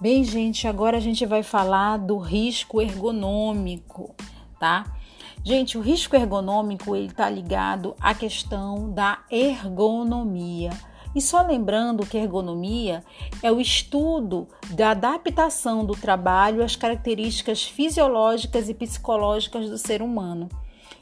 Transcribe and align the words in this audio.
Bem, 0.00 0.24
gente, 0.24 0.66
agora 0.66 0.96
a 0.96 1.00
gente 1.00 1.26
vai 1.26 1.42
falar 1.42 1.98
do 1.98 2.16
risco 2.16 2.80
ergonômico, 2.80 4.14
tá? 4.58 4.96
Gente, 5.44 5.76
o 5.76 5.82
risco 5.82 6.16
ergonômico 6.16 6.96
ele 6.96 7.08
está 7.08 7.28
ligado 7.28 7.94
à 8.00 8.14
questão 8.14 8.90
da 8.90 9.18
ergonomia. 9.30 10.70
E 11.14 11.20
só 11.20 11.42
lembrando 11.42 12.06
que 12.06 12.16
ergonomia 12.16 13.04
é 13.42 13.52
o 13.52 13.60
estudo 13.60 14.48
da 14.70 14.92
adaptação 14.92 15.84
do 15.84 15.94
trabalho 15.94 16.64
às 16.64 16.74
características 16.74 17.64
fisiológicas 17.64 18.70
e 18.70 18.74
psicológicas 18.74 19.68
do 19.68 19.76
ser 19.76 20.00
humano. 20.00 20.48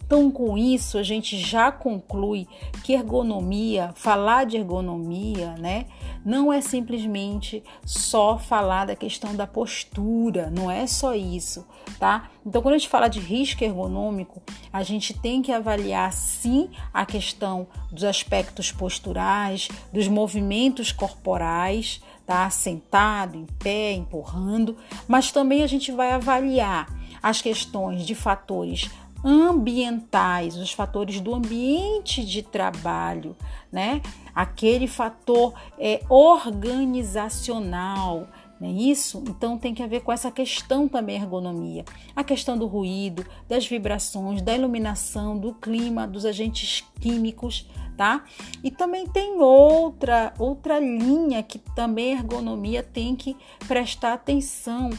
Então, 0.08 0.30
com 0.30 0.56
isso, 0.56 0.96
a 0.96 1.02
gente 1.02 1.38
já 1.38 1.70
conclui 1.70 2.48
que 2.82 2.94
ergonomia, 2.94 3.92
falar 3.94 4.46
de 4.46 4.56
ergonomia, 4.56 5.54
né, 5.58 5.84
não 6.24 6.50
é 6.50 6.62
simplesmente 6.62 7.62
só 7.84 8.38
falar 8.38 8.86
da 8.86 8.96
questão 8.96 9.36
da 9.36 9.46
postura, 9.46 10.50
não 10.50 10.70
é 10.70 10.86
só 10.86 11.14
isso, 11.14 11.66
tá? 11.98 12.30
Então, 12.44 12.62
quando 12.62 12.74
a 12.74 12.78
gente 12.78 12.88
fala 12.88 13.08
de 13.08 13.20
risco 13.20 13.62
ergonômico, 13.62 14.42
a 14.72 14.82
gente 14.82 15.12
tem 15.12 15.42
que 15.42 15.52
avaliar 15.52 16.10
sim 16.12 16.70
a 16.92 17.04
questão 17.04 17.66
dos 17.92 18.04
aspectos 18.04 18.72
posturais, 18.72 19.68
dos 19.92 20.08
movimentos 20.08 20.90
corporais, 20.90 22.00
tá? 22.26 22.48
Sentado, 22.48 23.36
em 23.36 23.46
pé, 23.58 23.92
empurrando, 23.92 24.74
mas 25.06 25.30
também 25.30 25.62
a 25.62 25.66
gente 25.66 25.92
vai 25.92 26.12
avaliar 26.12 26.88
as 27.22 27.42
questões 27.42 28.06
de 28.06 28.14
fatores 28.14 28.90
ambientais, 29.24 30.56
os 30.56 30.72
fatores 30.72 31.20
do 31.20 31.34
ambiente 31.34 32.24
de 32.24 32.42
trabalho, 32.42 33.36
né? 33.70 34.00
Aquele 34.34 34.86
fator 34.86 35.52
é, 35.78 36.00
organizacional, 36.08 38.26
é 38.60 38.68
isso? 38.68 39.22
Então 39.28 39.56
tem 39.56 39.72
que 39.72 39.82
haver 39.82 40.02
com 40.02 40.10
essa 40.10 40.32
questão 40.32 40.88
também 40.88 41.16
ergonomia, 41.16 41.84
a 42.14 42.24
questão 42.24 42.58
do 42.58 42.66
ruído, 42.66 43.24
das 43.48 43.66
vibrações, 43.66 44.42
da 44.42 44.54
iluminação, 44.54 45.38
do 45.38 45.54
clima, 45.54 46.08
dos 46.08 46.26
agentes 46.26 46.84
químicos, 47.00 47.68
tá? 47.96 48.24
E 48.62 48.70
também 48.70 49.06
tem 49.06 49.40
outra 49.40 50.34
outra 50.38 50.80
linha 50.80 51.42
que 51.42 51.58
também 51.58 52.14
a 52.14 52.18
ergonomia 52.18 52.82
tem 52.82 53.14
que 53.14 53.36
prestar 53.68 54.14
atenção, 54.14 54.90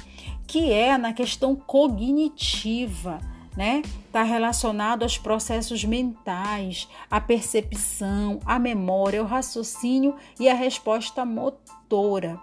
que 0.47 0.71
é 0.71 0.97
na 0.97 1.11
questão 1.11 1.55
cognitiva 1.55 3.19
né? 3.55 3.81
Está 4.05 4.23
relacionado 4.23 5.03
aos 5.03 5.17
processos 5.17 5.83
mentais, 5.83 6.87
à 7.09 7.19
percepção, 7.19 8.39
à 8.45 8.57
memória, 8.57 9.19
ao 9.19 9.25
raciocínio 9.25 10.15
e 10.39 10.47
à 10.47 10.53
resposta 10.53 11.25
motora. 11.25 12.39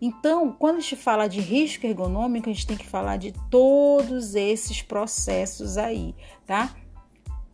Então, 0.00 0.50
quando 0.52 0.78
a 0.78 0.80
gente 0.80 0.96
fala 0.96 1.28
de 1.28 1.40
risco 1.40 1.86
ergonômico, 1.86 2.48
a 2.48 2.52
gente 2.52 2.66
tem 2.66 2.76
que 2.76 2.86
falar 2.86 3.16
de 3.16 3.32
todos 3.50 4.34
esses 4.34 4.80
processos 4.82 5.76
aí, 5.76 6.14
tá? 6.46 6.74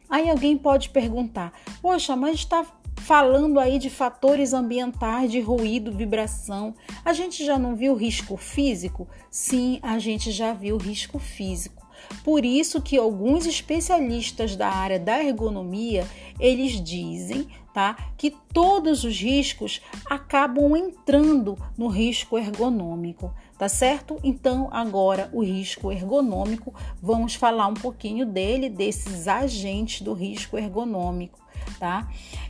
Aí 0.08 0.30
alguém 0.30 0.56
pode 0.56 0.90
perguntar: 0.90 1.52
poxa, 1.82 2.14
mas 2.14 2.36
está 2.36 2.64
falando 2.96 3.60
aí 3.60 3.78
de 3.78 3.90
fatores 3.90 4.52
ambientais, 4.52 5.30
de 5.30 5.40
ruído, 5.40 5.92
vibração. 5.92 6.74
A 7.04 7.12
gente 7.12 7.44
já 7.44 7.58
não 7.58 7.76
viu 7.76 7.94
risco 7.94 8.36
físico? 8.36 9.08
Sim, 9.30 9.78
a 9.82 9.98
gente 9.98 10.30
já 10.30 10.52
viu 10.52 10.76
risco 10.76 11.18
físico. 11.18 11.85
Por 12.24 12.44
isso 12.44 12.80
que 12.80 12.96
alguns 12.96 13.46
especialistas 13.46 14.56
da 14.56 14.68
área 14.68 14.98
da 14.98 15.22
ergonomia, 15.22 16.06
eles 16.38 16.82
dizem, 16.82 17.48
tá, 17.72 17.96
que 18.16 18.30
todos 18.52 19.04
os 19.04 19.20
riscos 19.20 19.80
acabam 20.08 20.76
entrando 20.76 21.58
no 21.76 21.88
risco 21.88 22.38
ergonômico, 22.38 23.32
tá 23.58 23.68
certo? 23.68 24.18
Então, 24.24 24.68
agora 24.72 25.28
o 25.32 25.44
risco 25.44 25.92
ergonômico, 25.92 26.74
vamos 27.02 27.34
falar 27.34 27.66
um 27.66 27.74
pouquinho 27.74 28.24
dele, 28.24 28.68
desses 28.68 29.28
agentes 29.28 30.00
do 30.00 30.12
risco 30.12 30.56
ergonômico 30.56 31.45
tá? 31.78 32.08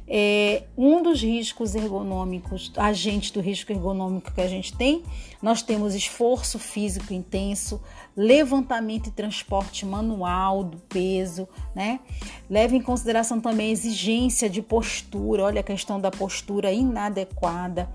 É, 0.08 0.64
um 0.76 1.02
dos 1.02 1.20
riscos 1.22 1.74
ergonômicos, 1.74 2.72
agentes 2.76 3.30
do 3.30 3.40
risco 3.40 3.72
ergonômico 3.72 4.32
que 4.32 4.40
a 4.40 4.48
gente 4.48 4.72
tem, 4.76 5.02
nós 5.42 5.62
temos 5.62 5.94
esforço 5.94 6.58
físico 6.58 7.12
intenso, 7.12 7.80
levantamento 8.16 9.08
e 9.08 9.10
transporte 9.10 9.84
manual 9.84 10.62
do 10.62 10.78
peso, 10.78 11.48
né? 11.74 12.00
Leve 12.48 12.76
em 12.76 12.82
consideração 12.82 13.40
também 13.40 13.68
a 13.68 13.72
exigência 13.72 14.48
de 14.48 14.62
postura, 14.62 15.44
olha 15.44 15.60
a 15.60 15.64
questão 15.64 16.00
da 16.00 16.10
postura 16.10 16.72
inadequada 16.72 17.88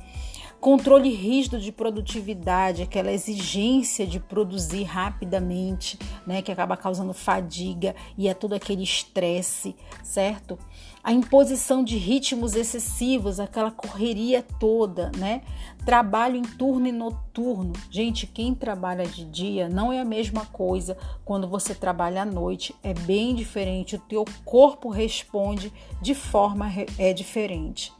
controle 0.61 1.09
rígido 1.09 1.59
de 1.59 1.71
produtividade, 1.71 2.83
aquela 2.83 3.11
exigência 3.11 4.05
de 4.05 4.19
produzir 4.19 4.83
rapidamente, 4.83 5.97
né, 6.25 6.43
que 6.43 6.51
acaba 6.51 6.77
causando 6.77 7.13
fadiga 7.13 7.95
e 8.15 8.27
é 8.27 8.33
todo 8.35 8.53
aquele 8.53 8.83
estresse, 8.83 9.75
certo? 10.03 10.59
A 11.03 11.11
imposição 11.11 11.83
de 11.83 11.97
ritmos 11.97 12.55
excessivos, 12.55 13.39
aquela 13.39 13.71
correria 13.71 14.45
toda, 14.59 15.11
né? 15.17 15.41
Trabalho 15.83 16.35
em 16.35 16.43
turno 16.43 16.87
e 16.87 16.91
noturno. 16.91 17.73
Gente, 17.89 18.27
quem 18.27 18.53
trabalha 18.53 19.07
de 19.07 19.25
dia 19.25 19.67
não 19.67 19.91
é 19.91 19.99
a 19.99 20.05
mesma 20.05 20.45
coisa 20.45 20.95
quando 21.25 21.47
você 21.47 21.73
trabalha 21.73 22.21
à 22.21 22.25
noite, 22.25 22.75
é 22.83 22.93
bem 22.93 23.33
diferente, 23.33 23.95
o 23.95 23.99
teu 23.99 24.23
corpo 24.45 24.89
responde 24.89 25.73
de 25.99 26.13
forma 26.13 26.71
é 26.99 27.13
diferente 27.13 27.91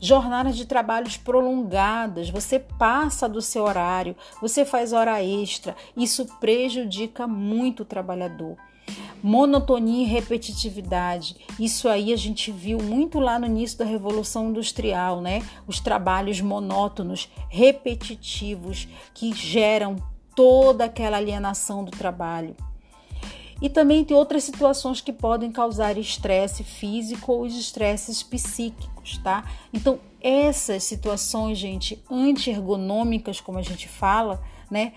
jornadas 0.00 0.56
de 0.56 0.64
trabalhos 0.64 1.16
prolongadas, 1.16 2.30
você 2.30 2.58
passa 2.58 3.28
do 3.28 3.42
seu 3.42 3.64
horário, 3.64 4.16
você 4.40 4.64
faz 4.64 4.92
hora 4.92 5.22
extra, 5.22 5.76
isso 5.96 6.26
prejudica 6.38 7.26
muito 7.26 7.82
o 7.82 7.86
trabalhador. 7.86 8.56
Monotonia 9.22 10.04
e 10.04 10.08
repetitividade. 10.08 11.36
Isso 11.58 11.88
aí 11.88 12.12
a 12.12 12.16
gente 12.16 12.50
viu 12.50 12.78
muito 12.78 13.18
lá 13.18 13.38
no 13.38 13.46
início 13.46 13.78
da 13.78 13.84
Revolução 13.84 14.48
Industrial, 14.48 15.20
né? 15.20 15.42
Os 15.66 15.80
trabalhos 15.80 16.40
monótonos, 16.40 17.28
repetitivos, 17.50 18.88
que 19.12 19.34
geram 19.34 19.96
toda 20.34 20.84
aquela 20.84 21.16
alienação 21.16 21.84
do 21.84 21.90
trabalho. 21.90 22.56
E 23.60 23.68
também 23.68 24.04
tem 24.04 24.16
outras 24.16 24.44
situações 24.44 25.00
que 25.00 25.12
podem 25.12 25.50
causar 25.50 25.98
estresse 25.98 26.62
físico 26.62 27.32
ou 27.32 27.46
estresses 27.46 28.22
psíquicos, 28.22 29.18
tá? 29.18 29.44
Então, 29.72 29.98
essas 30.20 30.84
situações, 30.84 31.58
gente, 31.58 32.02
anti-ergonômicas, 32.10 33.40
como 33.40 33.58
a 33.58 33.62
gente 33.62 33.88
fala, 33.88 34.40
né, 34.70 34.92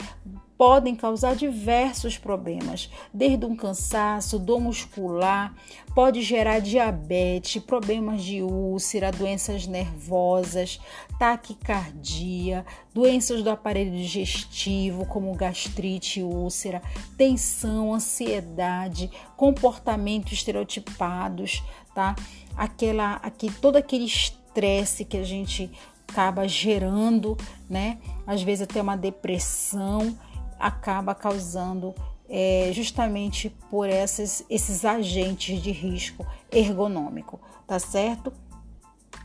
podem 0.61 0.95
causar 0.95 1.35
diversos 1.35 2.19
problemas, 2.19 2.87
desde 3.11 3.43
um 3.47 3.55
cansaço, 3.55 4.37
dor 4.37 4.61
muscular, 4.61 5.55
pode 5.95 6.21
gerar 6.21 6.59
diabetes, 6.59 7.59
problemas 7.63 8.23
de 8.23 8.43
úlcera, 8.43 9.11
doenças 9.11 9.65
nervosas, 9.65 10.79
taquicardia, 11.17 12.63
doenças 12.93 13.41
do 13.41 13.49
aparelho 13.49 13.91
digestivo, 13.91 15.03
como 15.07 15.33
gastrite, 15.33 16.21
úlcera, 16.21 16.79
tensão, 17.17 17.91
ansiedade, 17.91 19.09
comportamentos 19.35 20.33
estereotipados, 20.33 21.63
tá? 21.95 22.15
Aquela, 22.55 23.13
aqui, 23.15 23.51
todo 23.51 23.77
aquele 23.77 24.05
estresse 24.05 25.05
que 25.05 25.17
a 25.17 25.23
gente 25.23 25.71
acaba 26.11 26.47
gerando, 26.47 27.37
né? 27.69 27.97
Às 28.27 28.43
vezes 28.43 28.63
até 28.63 28.81
uma 28.81 28.97
depressão 28.97 30.15
acaba 30.59 31.15
causando 31.15 31.95
é, 32.29 32.69
justamente 32.73 33.49
por 33.69 33.89
essas, 33.89 34.43
esses 34.49 34.83
agentes 34.83 35.61
de 35.61 35.71
risco 35.71 36.25
ergonômico, 36.51 37.39
tá 37.65 37.79
certo? 37.79 38.31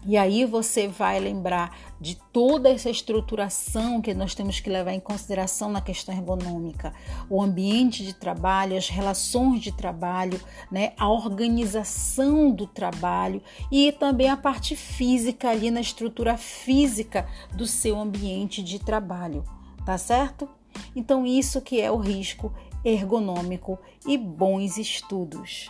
E 0.06 0.16
aí 0.16 0.44
você 0.44 0.86
vai 0.86 1.18
lembrar 1.18 1.76
de 2.00 2.16
toda 2.32 2.70
essa 2.70 2.88
estruturação 2.88 4.00
que 4.00 4.14
nós 4.14 4.36
temos 4.36 4.60
que 4.60 4.70
levar 4.70 4.92
em 4.92 5.00
consideração 5.00 5.68
na 5.68 5.80
questão 5.80 6.14
ergonômica, 6.14 6.94
o 7.28 7.42
ambiente 7.42 8.04
de 8.04 8.12
trabalho, 8.12 8.76
as 8.76 8.88
relações 8.88 9.60
de 9.60 9.72
trabalho, 9.72 10.40
né, 10.70 10.92
a 10.96 11.08
organização 11.08 12.52
do 12.52 12.68
trabalho 12.68 13.42
e 13.70 13.90
também 13.90 14.28
a 14.28 14.36
parte 14.36 14.76
física 14.76 15.50
ali 15.50 15.72
na 15.72 15.80
estrutura 15.80 16.36
física 16.36 17.26
do 17.52 17.66
seu 17.66 17.98
ambiente 17.98 18.62
de 18.62 18.78
trabalho, 18.78 19.44
tá 19.84 19.98
certo? 19.98 20.48
Então, 20.94 21.26
isso 21.26 21.60
que 21.60 21.80
é 21.80 21.90
o 21.90 21.96
risco 21.96 22.52
ergonômico 22.84 23.76
e 24.06 24.16
bons 24.16 24.76
estudos. 24.76 25.68